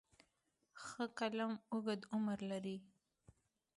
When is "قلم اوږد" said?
1.19-2.01